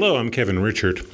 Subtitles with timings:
[0.00, 1.04] Hello, I'm Kevin Richert.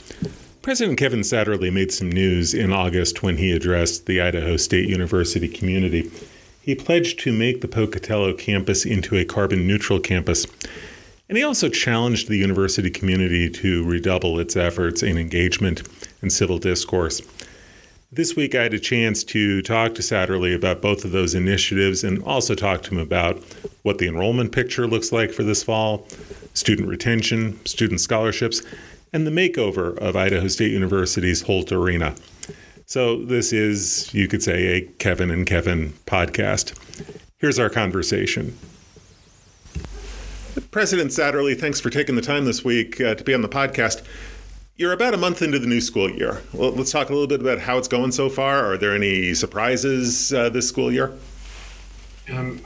[0.62, 5.48] President Kevin Satterlee made some news in August when he addressed the Idaho State University
[5.48, 6.08] community.
[6.62, 10.46] He pledged to make the Pocatello campus into a carbon neutral campus.
[11.28, 15.82] And he also challenged the university community to redouble its efforts in engagement
[16.22, 17.20] and civil discourse.
[18.12, 22.04] This week, I had a chance to talk to Satterlee about both of those initiatives
[22.04, 23.42] and also talk to him about
[23.82, 26.06] what the enrollment picture looks like for this fall,
[26.56, 28.62] student retention, student scholarships,
[29.12, 32.14] and the makeover of Idaho State University's Holt Arena.
[32.86, 36.76] So, this is, you could say, a Kevin and Kevin podcast.
[37.38, 38.56] Here's our conversation.
[40.70, 44.02] President Satterlee, thanks for taking the time this week uh, to be on the podcast.
[44.76, 46.42] You're about a month into the new school year.
[46.52, 48.72] Well, let's talk a little bit about how it's going so far.
[48.72, 51.12] Are there any surprises uh, this school year?
[52.32, 52.60] Um,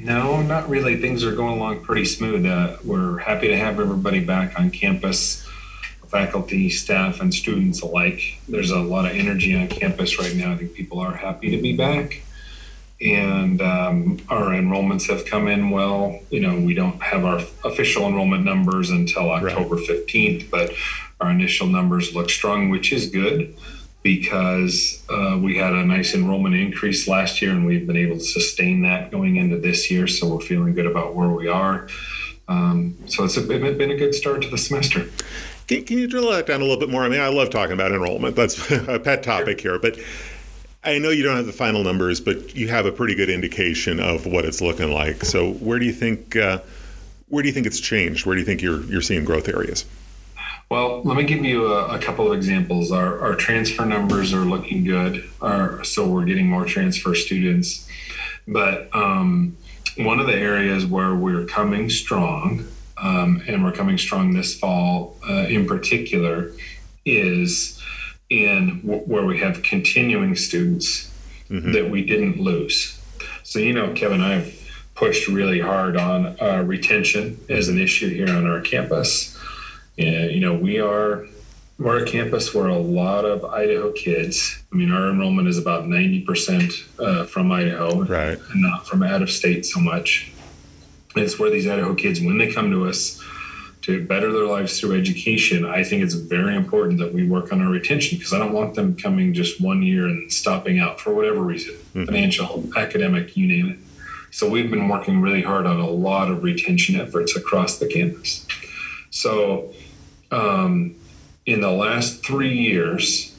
[0.00, 1.00] no, not really.
[1.00, 2.46] Things are going along pretty smooth.
[2.46, 5.46] Uh, we're happy to have everybody back on campus,
[6.06, 8.38] faculty, staff, and students alike.
[8.48, 10.52] There's a lot of energy on campus right now.
[10.52, 12.22] I think people are happy to be back.
[13.00, 16.18] And um, our enrollments have come in well.
[16.30, 19.88] You know, we don't have our official enrollment numbers until October right.
[19.88, 20.72] 15th, but
[21.20, 23.54] our initial numbers look strong, which is good
[24.02, 28.24] because uh, we had a nice enrollment increase last year and we've been able to
[28.24, 30.06] sustain that going into this year.
[30.06, 31.88] So we're feeling good about where we are.
[32.46, 35.06] Um, so it's a, it's been a good start to the semester.
[35.66, 37.04] Can, can, you drill that down a little bit more?
[37.04, 38.36] I mean, I love talking about enrollment.
[38.36, 39.98] That's a pet topic here, but
[40.82, 44.00] I know you don't have the final numbers, but you have a pretty good indication
[44.00, 45.24] of what it's looking like.
[45.24, 46.60] So where do you think uh,
[47.28, 48.24] where do you think it's changed?
[48.24, 49.84] Where do you think you're you're seeing growth areas?
[50.70, 52.92] Well, let me give you a, a, couple of examples.
[52.92, 57.88] Our, our transfer numbers are looking good, our, so we're getting more transfer students.
[58.46, 59.56] But um,
[59.96, 62.66] one of the areas where we're coming strong,
[62.98, 66.52] um, and we're coming strong this fall uh, in particular,
[67.06, 67.82] is
[68.28, 71.10] in w- where we have continuing students
[71.48, 71.72] mm-hmm.
[71.72, 73.00] that we didn't lose.
[73.42, 74.54] So, you know, Kevin, I've
[74.94, 79.37] pushed really hard on uh, retention as an issue here on our campus.
[79.98, 81.26] And, you know, we are
[81.78, 84.60] we're a campus where a lot of Idaho kids.
[84.72, 89.02] I mean, our enrollment is about ninety percent uh, from Idaho, right, and not from
[89.02, 90.32] out of state so much.
[91.16, 93.22] it's where these Idaho kids, when they come to us
[93.82, 97.62] to better their lives through education, I think it's very important that we work on
[97.62, 101.14] our retention because I don't want them coming just one year and stopping out for
[101.14, 102.04] whatever reason, mm-hmm.
[102.04, 103.78] financial, academic, you name it.
[104.30, 108.46] So we've been working really hard on a lot of retention efforts across the campus.
[109.10, 109.72] So
[110.30, 110.94] um,
[111.46, 113.34] in the last three years,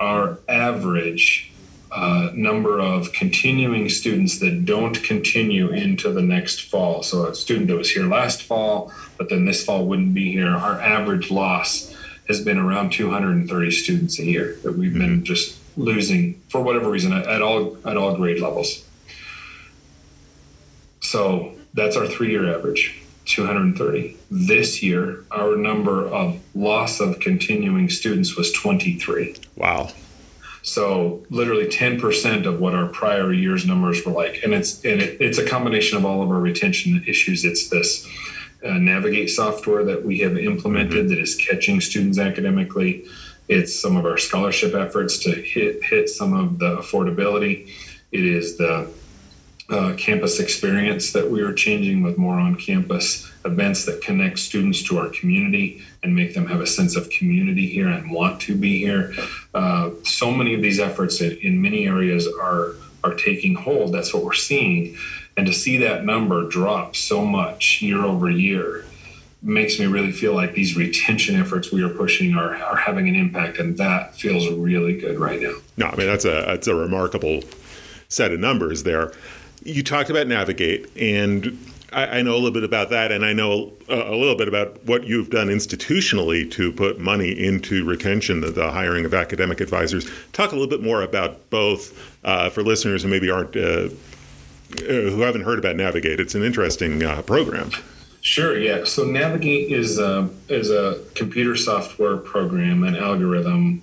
[0.00, 1.52] our average
[1.90, 7.02] uh, number of continuing students that don't continue into the next fall.
[7.02, 10.48] So a student that was here last fall, but then this fall wouldn't be here.
[10.48, 11.94] Our average loss
[12.28, 15.00] has been around 230 students a year that we've mm-hmm.
[15.00, 18.86] been just losing for whatever reason at, at all at all grade levels.
[21.00, 23.01] So that's our three-year average.
[23.24, 24.16] 230.
[24.30, 29.36] This year, our number of loss of continuing students was 23.
[29.56, 29.90] Wow.
[30.62, 34.42] So literally 10% of what our prior year's numbers were like.
[34.44, 37.44] And it's and it, it's a combination of all of our retention issues.
[37.44, 38.08] It's this
[38.64, 41.08] uh, navigate software that we have implemented mm-hmm.
[41.08, 43.04] that is catching students academically.
[43.48, 47.68] It's some of our scholarship efforts to hit hit some of the affordability.
[48.12, 48.88] It is the
[49.72, 54.82] uh, campus experience that we are changing with more on campus events that connect students
[54.82, 58.54] to our community and make them have a sense of community here and want to
[58.54, 59.14] be here.
[59.54, 62.74] Uh, so many of these efforts in, in many areas are
[63.04, 63.92] are taking hold.
[63.92, 64.96] That's what we're seeing,
[65.36, 68.84] and to see that number drop so much year over year
[69.42, 73.16] makes me really feel like these retention efforts we are pushing are, are having an
[73.16, 76.74] impact and that feels really good right now no i mean that's a that's a
[76.76, 77.40] remarkable
[78.08, 79.12] set of numbers there
[79.64, 81.58] you talked about Navigate, and
[81.92, 84.48] I, I know a little bit about that, and I know a, a, little bit
[84.48, 89.60] about what you've done institutionally to put money into retention, the, the hiring of academic
[89.60, 90.10] advisors.
[90.32, 93.56] Talk a little bit more about both uh, for listeners who maybe aren't.
[93.56, 93.90] Uh,
[94.80, 96.18] who haven't heard about Navigate?
[96.18, 97.72] It's an interesting uh, program.
[98.22, 98.56] Sure.
[98.56, 98.84] Yeah.
[98.84, 103.82] So Navigate is a is a computer software program, an algorithm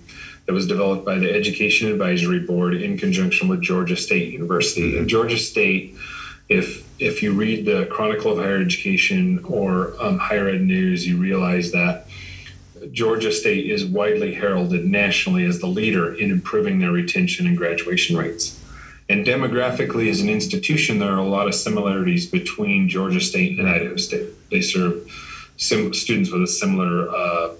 [0.50, 4.98] that was developed by the Education Advisory Board in conjunction with Georgia State University.
[4.98, 5.94] And Georgia State,
[6.48, 11.18] if if you read the Chronicle of Higher Education or um, Higher Ed News, you
[11.18, 12.08] realize that
[12.90, 18.16] Georgia State is widely heralded nationally as the leader in improving their retention and graduation
[18.16, 18.58] rates.
[19.08, 23.68] And demographically, as an institution, there are a lot of similarities between Georgia State and
[23.68, 24.30] Idaho State.
[24.50, 25.08] They serve
[25.56, 27.50] sim- students with a similar uh, uh,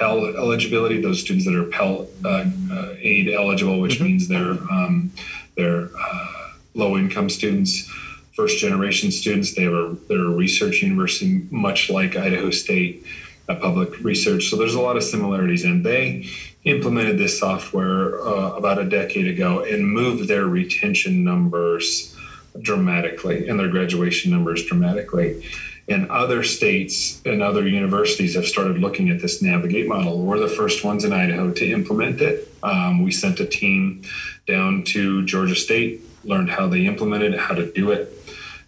[0.00, 4.04] Pell eligibility, those students that are Pell uh, uh, aid eligible, which mm-hmm.
[4.04, 5.12] means they're um,
[5.56, 6.26] they're uh,
[6.74, 7.86] low income students,
[8.32, 9.54] first generation students.
[9.54, 13.04] They are they're a research university, much like Idaho State
[13.46, 14.48] Public Research.
[14.48, 16.26] So there's a lot of similarities, and they
[16.64, 22.16] implemented this software uh, about a decade ago and moved their retention numbers
[22.62, 25.44] dramatically and their graduation numbers dramatically.
[25.90, 30.22] And other states and other universities have started looking at this Navigate model.
[30.22, 32.48] We're the first ones in Idaho to implement it.
[32.62, 34.02] Um, we sent a team
[34.46, 38.16] down to Georgia State, learned how they implemented it, how to do it,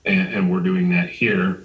[0.04, 1.62] and, and we're doing that here.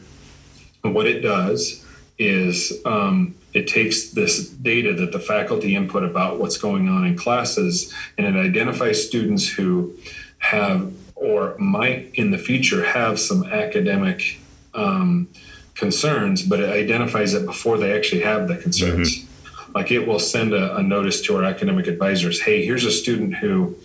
[0.83, 1.83] What it does
[2.19, 7.17] is um, it takes this data that the faculty input about what's going on in
[7.17, 9.95] classes and it identifies students who
[10.37, 14.39] have or might in the future have some academic
[14.77, 15.27] um,
[15.75, 19.17] concerns, but it identifies it before they actually have the concerns.
[19.17, 19.71] Mm-hmm.
[19.75, 23.35] Like it will send a, a notice to our academic advisors hey, here's a student
[23.35, 23.75] who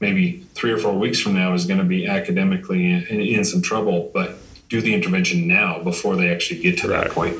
[0.00, 3.62] maybe three or four weeks from now is going to be academically in, in, some
[3.62, 4.36] trouble, but
[4.68, 7.04] do the intervention now before they actually get to right.
[7.04, 7.38] that point.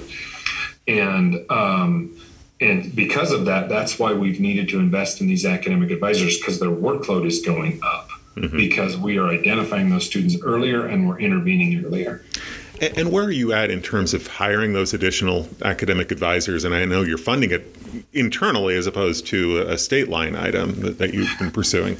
[0.87, 2.17] And um,
[2.61, 6.59] and because of that, that's why we've needed to invest in these academic advisors because
[6.59, 8.56] their workload is going up mm-hmm.
[8.56, 12.25] because we are identifying those students earlier and we're intervening earlier.
[12.81, 16.64] And where are you at in terms of hiring those additional academic advisors?
[16.64, 17.75] And I know you're funding it
[18.12, 21.96] internally as opposed to a state line item that, that you've been pursuing.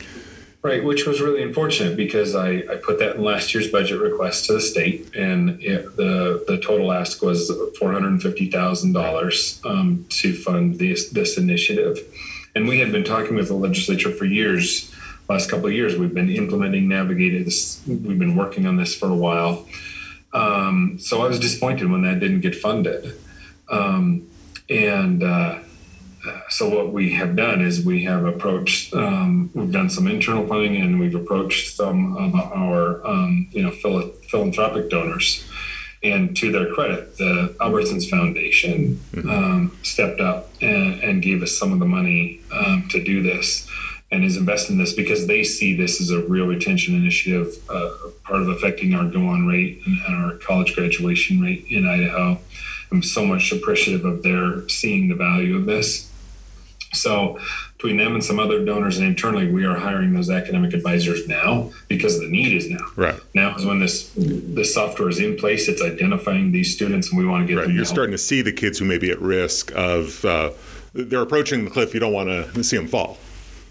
[0.63, 4.47] Right, which was really unfortunate because I, I put that in last year's budget request
[4.47, 9.03] to the state, and it, the the total ask was four hundred fifty thousand um,
[9.03, 12.01] dollars to fund this this initiative.
[12.57, 14.93] And we had been talking with the legislature for years.
[15.29, 17.47] Last couple of years, we've been implementing Navigated.
[17.47, 19.67] This, we've been working on this for a while.
[20.37, 23.19] Um, so I was disappointed when that didn't get funded.
[23.69, 24.29] Um,
[24.69, 25.61] and uh,
[26.49, 30.77] so what we have done is we have approached um, we've done some internal funding
[30.77, 35.49] and we've approached some of our um, you know phil- philanthropic donors
[36.03, 39.31] and to their credit the albertsons foundation mm-hmm.
[39.31, 43.69] um, stepped up and, and, gave us some of the money um, to do this
[44.11, 47.91] and is investing in this because they see this as a real retention initiative uh,
[48.25, 52.39] part of affecting our go on rate and, and our college graduation rate in idaho
[52.93, 56.11] i'm so much appreciative of their seeing the value of this
[56.93, 57.39] so
[57.77, 61.71] between them and some other donors and internally, we are hiring those academic advisors now
[61.89, 62.85] because the need is now.
[62.97, 65.69] Right now is when this this software is in place.
[65.69, 67.67] It's identifying these students, and we want to get right.
[67.67, 67.77] them.
[67.77, 70.53] You're starting to see the kids who may be at risk of uh,
[70.95, 71.93] they're approaching the cliff.
[71.93, 73.19] You don't want to see them fall.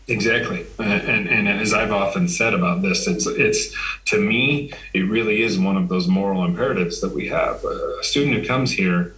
[0.07, 3.75] Exactly, and, and as I've often said about this, it's it's
[4.05, 7.63] to me it really is one of those moral imperatives that we have.
[7.65, 9.15] A student who comes here,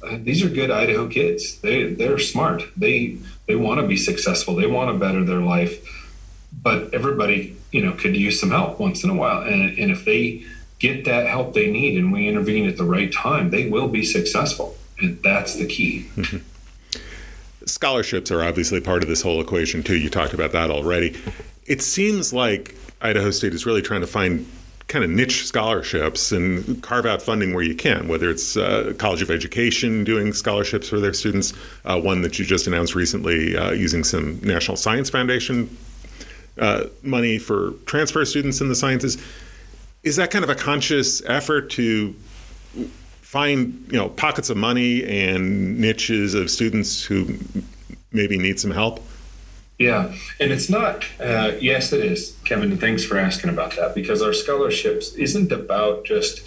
[0.00, 1.58] uh, these are good Idaho kids.
[1.58, 2.62] They they're smart.
[2.76, 4.54] They they want to be successful.
[4.54, 5.84] They want to better their life.
[6.62, 9.42] But everybody, you know, could use some help once in a while.
[9.42, 10.44] And, and if they
[10.78, 14.04] get that help they need and we intervene at the right time, they will be
[14.04, 14.76] successful.
[15.00, 16.08] And that's the key.
[16.14, 16.38] Mm-hmm.
[17.68, 19.96] Scholarships are obviously part of this whole equation, too.
[19.96, 21.16] You talked about that already.
[21.66, 24.46] It seems like Idaho State is really trying to find
[24.88, 29.20] kind of niche scholarships and carve out funding where you can, whether it's uh, College
[29.20, 31.52] of Education doing scholarships for their students,
[31.84, 35.76] uh, one that you just announced recently uh, using some National Science Foundation
[36.58, 39.18] uh, money for transfer students in the sciences.
[40.02, 42.14] Is that kind of a conscious effort to
[43.28, 47.38] find you know pockets of money and niches of students who
[48.10, 49.00] maybe need some help?
[49.78, 51.04] Yeah, and it's not.
[51.20, 52.78] Uh, yes, it is, Kevin.
[52.78, 56.40] Thanks for asking about that because our scholarships isn't about just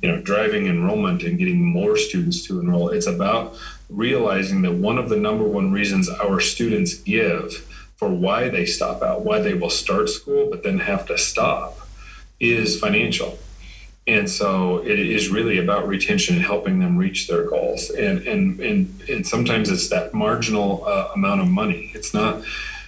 [0.00, 2.90] you know driving enrollment and getting more students to enroll.
[2.90, 3.56] It's about
[3.90, 7.52] realizing that one of the number one reasons our students give
[7.96, 11.80] for why they stop out, why they will start school but then have to stop,
[12.38, 13.40] is financial.
[14.06, 17.90] And so it is really about retention and helping them reach their goals.
[17.90, 21.92] And and and and sometimes it's that marginal uh, amount of money.
[21.94, 22.42] It's not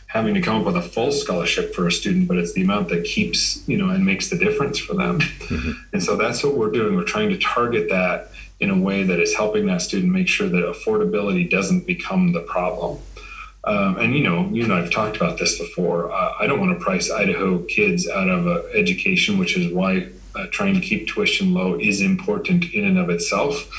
[0.09, 2.89] having to come up with a full scholarship for a student, but it's the amount
[2.89, 5.21] that keeps you know and makes the difference for them.
[5.21, 5.73] Mm-hmm.
[5.93, 6.97] And so that's what we're doing.
[6.97, 10.49] We're trying to target that in a way that is helping that student make sure
[10.49, 12.99] that affordability doesn't become the problem.
[13.65, 16.13] Um, and you know, you and I've talked about this before.
[16.13, 20.09] Uh, I don't want to price Idaho kids out of uh, education, which is why
[20.35, 23.71] uh, trying to keep tuition low is important in and of itself.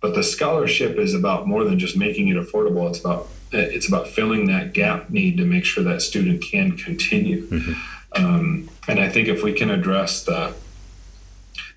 [0.00, 2.88] But the scholarship is about more than just making it affordable.
[2.88, 7.46] It's about it's about filling that gap need to make sure that student can continue.
[7.46, 7.72] Mm-hmm.
[8.14, 10.54] Um, and I think if we can address the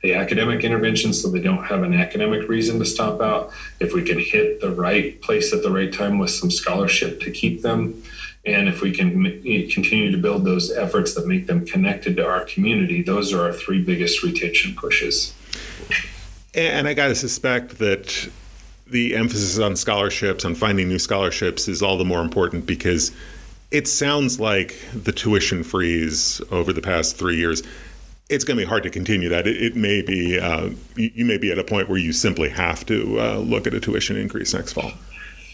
[0.01, 4.04] the academic intervention so they don't have an academic reason to stop out, if we
[4.04, 8.04] can hit the right place at the right time with some scholarship to keep them,
[8.46, 9.24] and if we can
[9.70, 13.54] continue to build those efforts that make them connected to our community, those are our
[13.54, 15.34] three biggest retention pushes.
[16.54, 18.30] And I got to suspect that
[18.88, 23.12] the emphasis on scholarships, on finding new scholarships, is all the more important because
[23.72, 27.64] it sounds like the tuition freeze over the past three years
[28.30, 29.46] it's going to be hard to continue that.
[29.46, 32.50] It, it may be uh, you, you, may be at a point where you simply
[32.50, 34.92] have to uh, look at a tuition increase next fall.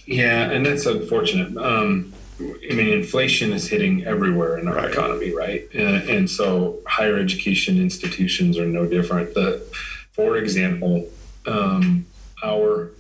[0.06, 1.58] Yeah, and that's unfortunate.
[1.58, 4.92] Um, I mean, inflation is hitting everywhere in our right.
[4.92, 5.68] economy, right?
[5.74, 9.34] And, and, so higher education institutions are no different.
[9.34, 9.66] The,
[10.12, 11.08] for example,
[11.46, 12.06] um,
[12.44, 12.92] our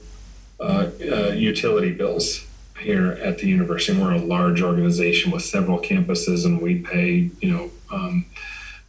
[0.59, 2.45] uh, uh utility bills
[2.79, 3.99] here at the university.
[3.99, 7.71] We're a large organization with several campuses, and we pay, you know.
[7.91, 8.25] Um,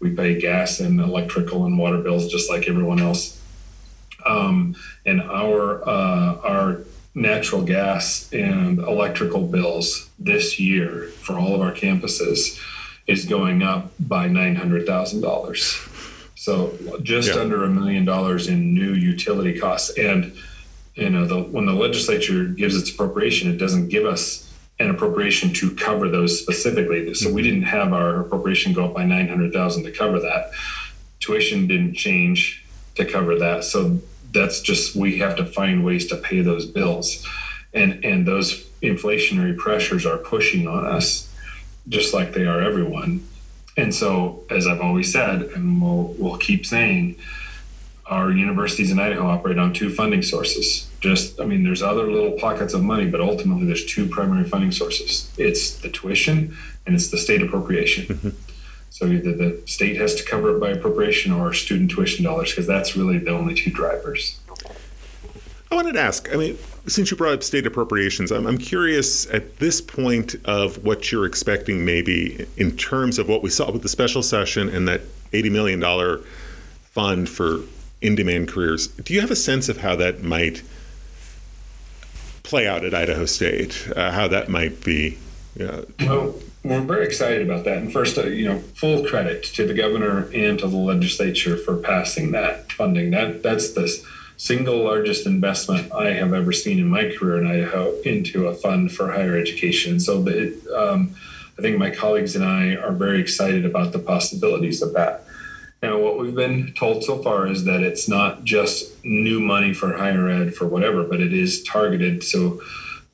[0.00, 3.40] we pay gas and electrical and water bills just like everyone else.
[4.26, 4.74] Um,
[5.06, 6.80] and our uh, our
[7.14, 12.60] natural gas and electrical bills this year for all of our campuses
[13.06, 15.78] is going up by nine hundred thousand dollars.
[16.34, 17.40] So just yeah.
[17.40, 19.96] under a million dollars in new utility costs.
[19.96, 20.32] And
[20.94, 25.52] you know, the, when the legislature gives its appropriation, it doesn't give us an appropriation
[25.54, 27.14] to cover those specifically.
[27.14, 27.50] So we mm-hmm.
[27.50, 30.50] didn't have our appropriation go up by 900,000 to cover that.
[31.20, 32.64] Tuition didn't change
[32.96, 33.64] to cover that.
[33.64, 34.00] So
[34.32, 37.26] that's just we have to find ways to pay those bills.
[37.72, 41.28] And and those inflationary pressures are pushing on us
[41.88, 43.26] just like they are everyone.
[43.76, 47.16] And so as I've always said and we'll we'll keep saying
[48.06, 50.88] our universities in Idaho operate on two funding sources.
[51.00, 54.72] Just, I mean, there's other little pockets of money, but ultimately there's two primary funding
[54.72, 55.32] sources.
[55.38, 58.06] It's the tuition and it's the state appropriation.
[58.06, 58.28] Mm-hmm.
[58.92, 62.66] So either the state has to cover it by appropriation or student tuition dollars, because
[62.66, 64.38] that's really the only two drivers.
[65.70, 69.24] I wanted to ask, I mean, since you brought up state appropriations, I'm, I'm curious
[69.30, 73.80] at this point of what you're expecting maybe in terms of what we saw with
[73.80, 75.00] the special session and that
[75.32, 76.22] $80 million
[76.82, 77.60] fund for
[78.02, 78.88] in demand careers.
[78.88, 80.62] Do you have a sense of how that might
[82.42, 83.88] play out at Idaho State?
[83.96, 85.16] Uh, how that might be?
[85.58, 86.34] Uh, well,
[86.64, 87.78] we're very excited about that.
[87.78, 91.76] And first, uh, you know, full credit to the governor and to the legislature for
[91.76, 93.10] passing that funding.
[93.10, 93.88] That that's the
[94.36, 98.92] single largest investment I have ever seen in my career in Idaho into a fund
[98.92, 100.00] for higher education.
[100.00, 100.18] So
[100.76, 101.14] um,
[101.58, 105.24] I think my colleagues and I are very excited about the possibilities of that.
[105.82, 109.96] Now, what we've been told so far is that it's not just new money for
[109.96, 112.60] higher ed for whatever, but it is targeted so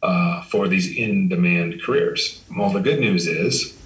[0.03, 2.43] uh, for these in-demand careers.
[2.57, 3.77] Well, the good news is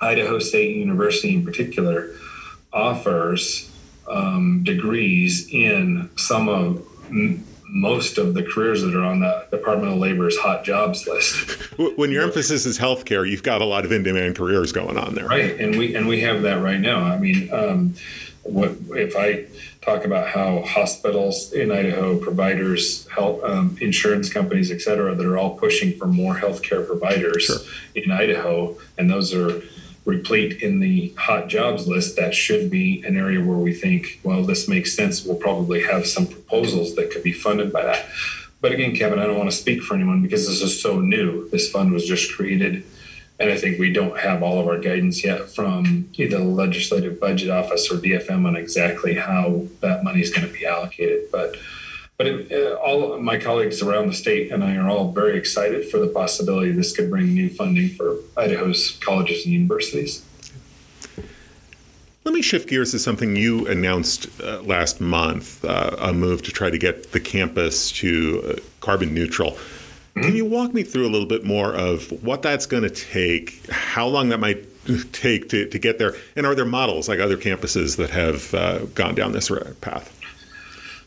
[0.00, 2.14] Idaho State University, in particular,
[2.72, 3.70] offers
[4.08, 6.86] um, degrees in some of
[7.74, 11.58] most of the careers that are on the Department of Labor's hot jobs list.
[11.96, 15.26] When your emphasis is healthcare, you've got a lot of in-demand careers going on there,
[15.26, 15.58] right?
[15.58, 17.00] And we and we have that right now.
[17.02, 17.94] I mean, um,
[18.42, 19.46] what if I
[19.82, 25.36] talk about how hospitals in Idaho, providers, health um, insurance companies, et cetera, that are
[25.36, 27.56] all pushing for more healthcare providers sure.
[27.94, 29.60] in Idaho, and those are
[30.04, 34.42] replete in the hot jobs list, that should be an area where we think, well,
[34.42, 35.24] this makes sense.
[35.24, 38.06] We'll probably have some proposals that could be funded by that.
[38.60, 41.48] But again, Kevin, I don't want to speak for anyone because this is so new.
[41.50, 42.84] This fund was just created.
[43.42, 47.18] And I think we don't have all of our guidance yet from either the Legislative
[47.18, 51.28] Budget Office or DFM on exactly how that money is going to be allocated.
[51.32, 51.56] But
[52.16, 55.90] but it, uh, all my colleagues around the state and I are all very excited
[55.90, 60.24] for the possibility this could bring new funding for Idaho's colleges and universities.
[62.22, 66.52] Let me shift gears to something you announced uh, last month uh, a move to
[66.52, 69.58] try to get the campus to uh, carbon neutral.
[70.14, 73.66] Can you walk me through a little bit more of what that's going to take,
[73.70, 74.66] how long that might
[75.12, 78.84] take to, to get there, and are there models like other campuses that have uh,
[78.94, 79.50] gone down this
[79.80, 80.18] path?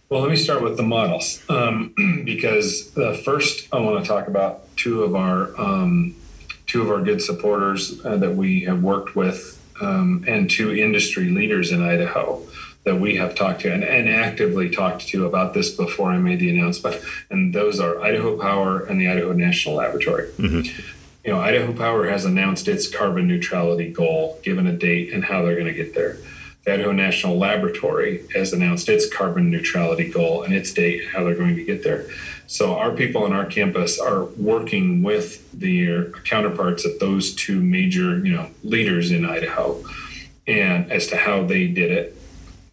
[0.10, 1.94] Well, let me start with the models um,
[2.26, 6.16] because uh, first I want to talk about two of our um,
[6.68, 11.30] two of our good supporters uh, that we have worked with um, and two industry
[11.30, 12.42] leaders in Idaho
[12.86, 16.40] that we have talked to and, and, actively talked to about this before I made
[16.40, 17.02] the announcement.
[17.30, 20.30] And those are Idaho Power and the Idaho National Laboratory.
[20.38, 20.82] Mm-hmm.
[21.26, 25.42] You know, Idaho Power has announced its carbon neutrality goal, given a date and how
[25.42, 26.18] they're going to get there.
[26.64, 31.24] The Idaho National Laboratory has announced its carbon neutrality goal and its date, and how
[31.24, 32.06] they're going to get there.
[32.48, 38.20] So our people on our campus are working with their counterparts at those two major,
[38.20, 39.84] you know, leaders in Idaho,
[40.46, 42.18] and as to how they did it.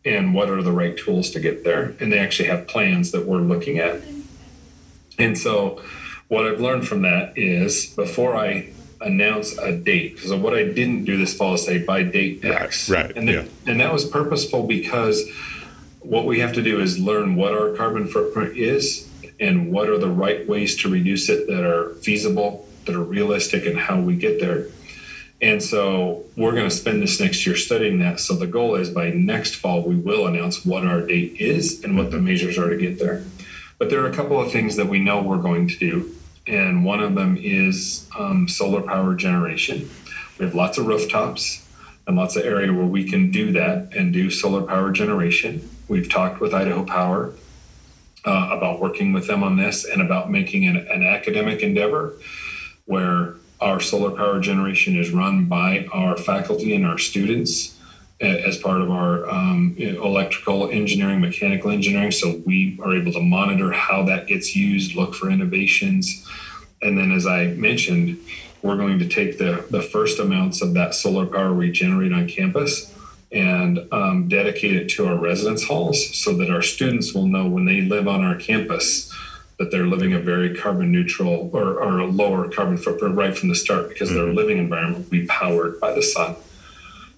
[0.05, 1.95] And what are the right tools to get there.
[2.01, 4.01] And they actually have plans that we're looking at.
[5.19, 5.83] And so,
[6.29, 11.05] what I've learned from that is before I announce a date, because what I didn't
[11.05, 12.89] do this fall is say by date X.
[12.89, 13.07] Right.
[13.07, 13.45] right and, the, yeah.
[13.67, 15.29] and that was purposeful because
[16.01, 19.99] what we have to do is learn what our carbon footprint is and what are
[19.99, 24.17] the right ways to reduce it that are feasible, that are realistic, and how we
[24.17, 24.67] get there.
[25.43, 28.21] And so we're going to spend this next year studying that.
[28.21, 31.97] So the goal is by next fall, we will announce what our date is and
[31.97, 33.25] what the measures are to get there.
[33.77, 36.15] But there are a couple of things that we know we're going to do.
[36.47, 39.91] And one of them is um, solar power generation.
[40.39, 41.69] We have lots of rooftops
[42.07, 45.69] and lots of area where we can do that and do solar power generation.
[45.89, 47.35] We've talked with Idaho Power
[48.25, 52.15] uh, about working with them on this and about making an, an academic endeavor
[52.87, 57.79] where our solar power generation is run by our faculty and our students
[58.21, 62.13] as part of our um, electrical engineering, mechanical engineering.
[62.13, 66.27] So we are able to monitor how that gets used, look for innovations.
[66.83, 68.19] And then, as I mentioned,
[68.63, 72.29] we're going to take the, the first amounts of that solar power we generate on
[72.29, 72.95] campus
[73.33, 77.65] and um, dedicate it to our residence halls so that our students will know when
[77.65, 79.13] they live on our campus
[79.63, 83.49] that they're living a very carbon neutral or, or a lower carbon footprint right from
[83.49, 84.19] the start because mm-hmm.
[84.19, 86.35] their living environment will be powered by the sun.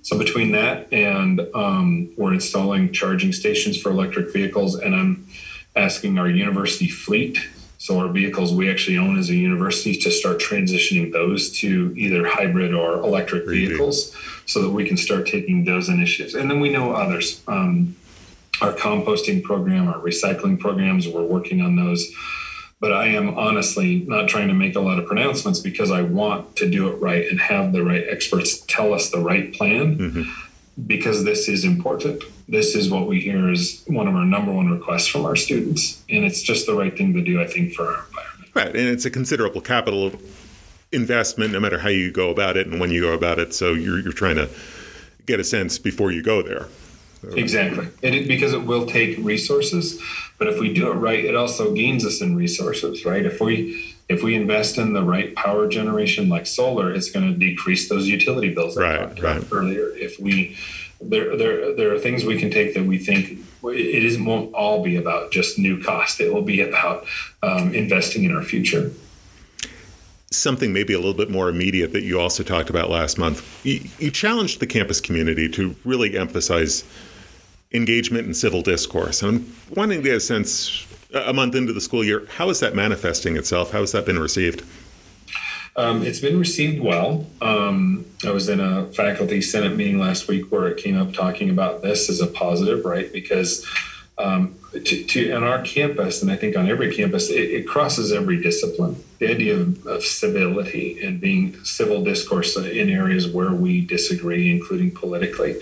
[0.02, 5.26] So between that and um, we're installing charging stations for electric vehicles, and I'm
[5.74, 7.38] asking our university fleet,
[7.78, 12.26] so our vehicles we actually own as a university, to start transitioning those to either
[12.26, 16.34] hybrid or electric vehicles, so that we can start taking those initiatives.
[16.34, 17.42] And then we know others.
[17.48, 17.96] Um,
[18.60, 22.12] our composting program, our recycling programs, we're working on those
[22.84, 26.54] but I am honestly not trying to make a lot of pronouncements because I want
[26.56, 30.86] to do it right and have the right experts tell us the right plan mm-hmm.
[30.86, 32.22] because this is important.
[32.46, 36.04] This is what we hear is one of our number one requests from our students.
[36.10, 38.50] And it's just the right thing to do, I think, for our environment.
[38.54, 38.76] Right.
[38.76, 40.12] And it's a considerable capital
[40.92, 43.54] investment no matter how you go about it and when you go about it.
[43.54, 44.50] So you're, you're trying to
[45.24, 46.66] get a sense before you go there.
[47.32, 47.88] Exactly.
[48.02, 50.00] It, because it will take resources,
[50.38, 53.24] but if we do it right, it also gains us in resources, right?
[53.24, 57.38] If we if we invest in the right power generation like solar, it's going to
[57.38, 59.38] decrease those utility bills right, right.
[59.38, 59.88] about earlier.
[59.96, 60.56] If we
[61.00, 64.82] there, there there are things we can take that we think it isn't won't all
[64.82, 66.20] be about just new cost.
[66.20, 67.06] It will be about
[67.42, 68.92] um, investing in our future
[70.30, 73.64] something maybe a little bit more immediate that you also talked about last month.
[73.64, 76.84] You, you, challenged the campus community to really emphasize
[77.74, 79.22] engagement and civil discourse.
[79.22, 82.60] And I'm wanting to get a sense a month into the school year, how is
[82.60, 83.72] that manifesting itself?
[83.72, 84.64] How has that been received?
[85.76, 87.26] Um, it's been received well.
[87.42, 91.50] Um, I was in a faculty senate meeting last week where it came up talking
[91.50, 93.12] about this as a positive, right?
[93.12, 93.66] Because
[94.16, 98.12] um, to, to, on our campus, and I think on every campus, it, it crosses
[98.12, 99.02] every discipline.
[99.18, 104.92] The idea of, of, civility and being civil discourse in areas where we disagree, including
[104.92, 105.56] politically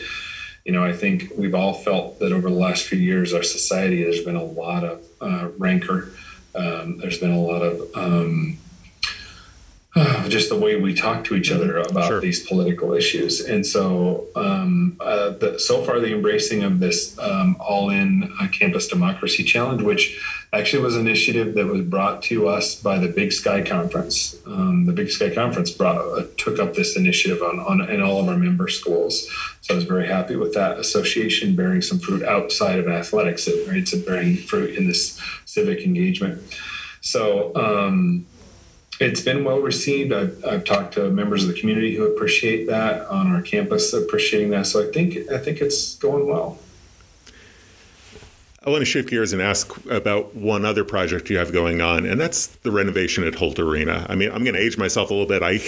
[0.64, 4.02] you know, I think we've all felt that over the last few years, our society,
[4.04, 6.12] there's been a lot of uh, rancor.
[6.54, 8.58] Um, there's been a lot of um,
[10.28, 12.20] just the way we talk to each other about sure.
[12.20, 13.40] these political issues.
[13.42, 18.48] And so, um, uh, the, so far, the embracing of this um, all in uh,
[18.48, 20.18] campus democracy challenge, which
[20.54, 24.34] actually was an initiative that was brought to us by the Big Sky Conference.
[24.46, 28.18] Um, the Big Sky Conference brought, uh, took up this initiative on, on in all
[28.18, 29.28] of our member schools.
[29.60, 33.46] So I was very happy with that association bearing some fruit outside of athletics.
[33.46, 36.42] It, it's bearing fruit in this civic engagement.
[37.02, 38.26] So, um,
[39.02, 40.12] it's been well received.
[40.12, 44.50] I've, I've talked to members of the community who appreciate that on our campus, appreciating
[44.50, 44.66] that.
[44.66, 46.58] So I think I think it's going well.
[48.64, 52.06] I want to shift gears and ask about one other project you have going on,
[52.06, 54.06] and that's the renovation at Holt Arena.
[54.08, 55.42] I mean, I'm going to age myself a little bit.
[55.42, 55.58] I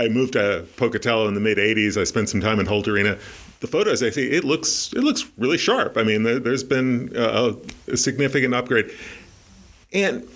[0.00, 2.00] I moved to Pocatello in the mid '80s.
[2.00, 3.18] I spent some time in Holt Arena.
[3.58, 5.96] The photos I see, it looks it looks really sharp.
[5.96, 7.56] I mean, there, has been a,
[7.88, 8.92] a significant upgrade,
[9.92, 10.26] and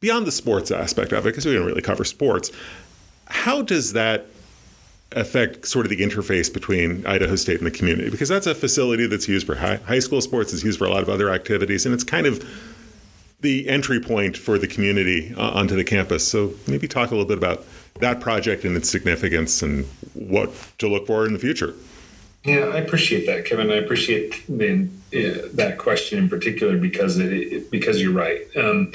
[0.00, 2.50] beyond the sports aspect of it, because we don't really cover sports,
[3.26, 4.26] how does that
[5.12, 8.10] affect sort of the interface between Idaho State and the community?
[8.10, 10.90] Because that's a facility that's used for high, high school sports, it's used for a
[10.90, 12.48] lot of other activities, and it's kind of
[13.40, 16.26] the entry point for the community uh, onto the campus.
[16.26, 17.64] So maybe talk a little bit about
[18.00, 21.74] that project and its significance and what to look for in the future.
[22.44, 23.70] Yeah, I appreciate that, Kevin.
[23.70, 28.42] I appreciate the, uh, that question in particular because it, because you're right.
[28.56, 28.92] Um,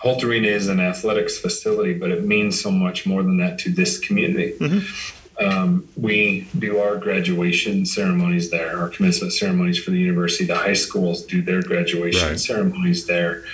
[0.00, 3.70] Holt Arena is an athletics facility, but it means so much more than that to
[3.70, 4.54] this community.
[4.58, 5.44] Mm-hmm.
[5.44, 10.44] Um, we do our graduation ceremonies there, our commencement ceremonies for the university.
[10.44, 12.40] The high schools do their graduation right.
[12.40, 13.44] ceremonies there.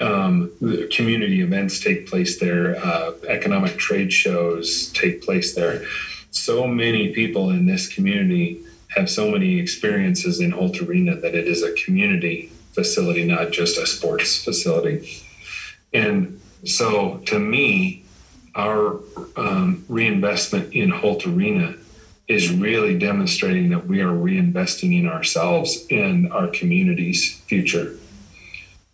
[0.00, 2.76] Um, the community events take place there.
[2.76, 5.84] Uh, economic trade shows take place there.
[6.30, 11.46] So many people in this community have so many experiences in Holt Arena that it
[11.46, 15.22] is a community facility, not just a sports facility.
[15.92, 18.04] And so, to me,
[18.54, 19.00] our
[19.36, 21.74] um, reinvestment in Holt Arena
[22.28, 27.96] is really demonstrating that we are reinvesting in ourselves and our community's future.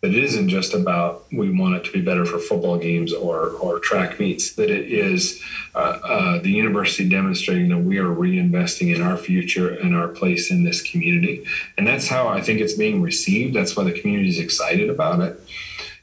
[0.00, 3.50] That it isn't just about we want it to be better for football games or,
[3.50, 5.42] or track meets, that it is
[5.74, 10.50] uh, uh, the university demonstrating that we are reinvesting in our future and our place
[10.50, 11.44] in this community.
[11.76, 13.54] And that's how I think it's being received.
[13.54, 15.40] That's why the community is excited about it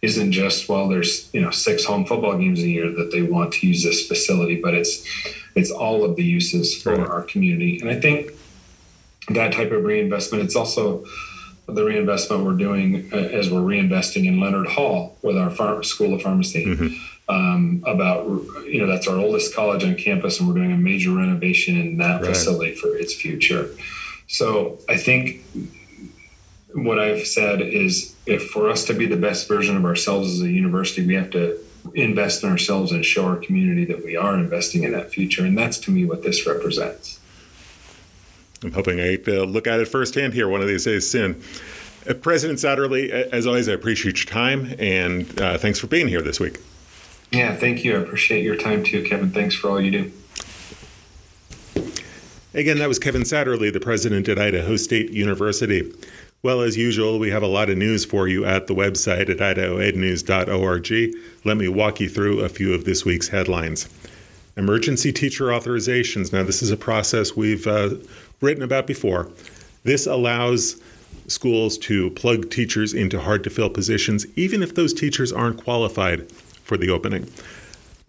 [0.04, 3.54] isn't just well there's you know six home football games a year that they want
[3.54, 5.08] to use this facility but it's
[5.56, 7.10] it's all of the uses for right.
[7.10, 8.32] our community and i think
[9.30, 11.06] that type of reinvestment it's also
[11.68, 16.14] the reinvestment we're doing uh, as we're reinvesting in leonard hall with our farm, school
[16.14, 17.34] of pharmacy mm-hmm.
[17.34, 18.28] um, about
[18.66, 21.98] you know that's our oldest college on campus and we're doing a major renovation in
[21.98, 22.32] that right.
[22.32, 23.70] facility for its future
[24.28, 25.46] so i think
[26.74, 30.42] what I've said is if for us to be the best version of ourselves as
[30.42, 31.60] a university, we have to
[31.94, 35.46] invest in ourselves and show our community that we are investing in that future.
[35.46, 37.20] And that's to me what this represents.
[38.64, 41.42] I'm hoping I get to look at it firsthand here one of these days soon.
[42.08, 46.22] Uh, President Satterlee, as always, I appreciate your time and uh, thanks for being here
[46.22, 46.60] this week.
[47.32, 47.98] Yeah, thank you.
[47.98, 49.32] I appreciate your time too, Kevin.
[49.32, 50.12] Thanks for all you do.
[52.54, 55.92] Again, that was Kevin Satterlee, the president at Idaho State University.
[56.44, 59.38] Well, as usual, we have a lot of news for you at the website at
[59.38, 61.16] idahoednews.org.
[61.46, 63.88] Let me walk you through a few of this week's headlines.
[64.58, 66.34] Emergency teacher authorizations.
[66.34, 67.92] Now, this is a process we've uh,
[68.42, 69.32] written about before.
[69.86, 70.82] This allows
[71.28, 76.30] schools to plug teachers into hard to fill positions, even if those teachers aren't qualified
[76.30, 77.32] for the opening.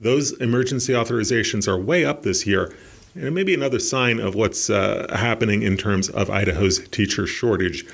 [0.01, 2.75] Those emergency authorizations are way up this year,
[3.15, 7.29] and it may be another sign of what's uh, happening in terms of Idaho's teacher
[7.29, 7.87] shortage.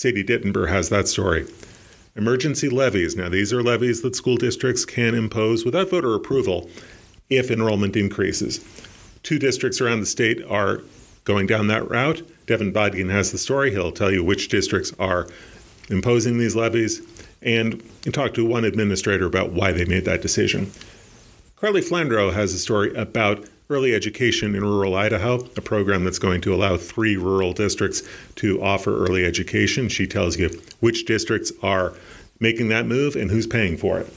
[0.00, 1.46] Sadie Dittenber has that story.
[2.16, 3.16] Emergency levies.
[3.16, 6.70] Now, these are levies that school districts can impose without voter approval
[7.28, 8.64] if enrollment increases.
[9.22, 10.80] Two districts around the state are
[11.24, 12.22] going down that route.
[12.46, 13.72] Devin Bodkin has the story.
[13.72, 15.28] He'll tell you which districts are
[15.90, 17.02] imposing these levies
[17.42, 20.72] and talk to one administrator about why they made that decision.
[21.56, 26.40] Carly Flandro has a story about Early Education in Rural Idaho, a program that's going
[26.40, 28.02] to allow three rural districts
[28.34, 29.88] to offer early education.
[29.88, 31.94] She tells you which districts are
[32.40, 34.12] making that move and who's paying for it.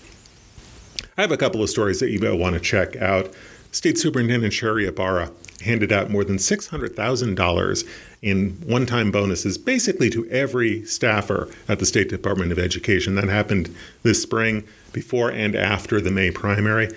[1.19, 3.31] I have a couple of stories that you might want to check out.
[3.71, 7.87] State Superintendent Sherri Ybarra handed out more than $600,000
[8.23, 13.13] in one time bonuses basically to every staffer at the State Department of Education.
[13.13, 14.63] That happened this spring
[14.93, 16.89] before and after the May primary.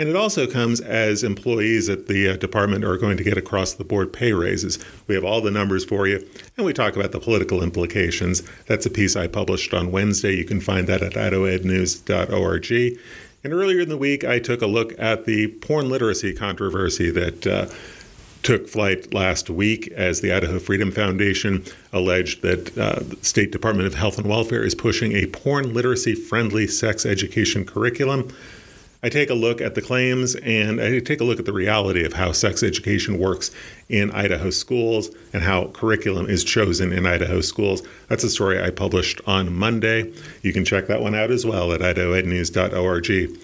[0.00, 3.74] And it also comes as employees at the uh, department are going to get across
[3.74, 4.78] the board pay raises.
[5.06, 8.42] We have all the numbers for you, and we talk about the political implications.
[8.64, 10.34] That's a piece I published on Wednesday.
[10.34, 12.98] You can find that at idahoednews.org.
[13.44, 17.46] And earlier in the week, I took a look at the porn literacy controversy that
[17.46, 17.66] uh,
[18.42, 23.86] took flight last week as the Idaho Freedom Foundation alleged that uh, the State Department
[23.86, 28.30] of Health and Welfare is pushing a porn literacy friendly sex education curriculum.
[29.02, 32.04] I take a look at the claims and I take a look at the reality
[32.04, 33.50] of how sex education works
[33.88, 37.82] in Idaho schools and how curriculum is chosen in Idaho schools.
[38.08, 40.12] That's a story I published on Monday.
[40.42, 43.38] You can check that one out as well at idahoednews.org.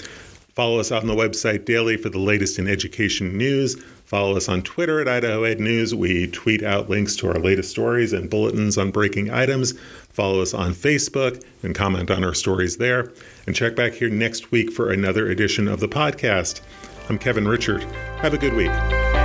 [0.53, 3.83] Follow us on the website daily for the latest in education news.
[4.07, 5.95] Follow us on Twitter at Idaho Ed News.
[5.95, 9.75] We tweet out links to our latest stories and bulletins on breaking items.
[10.16, 13.12] Follow us on Facebook and comment on our stories there.
[13.46, 16.62] And check back here next week for another edition of the podcast.
[17.11, 17.83] I'm Kevin Richert.
[18.20, 19.15] Have a good week.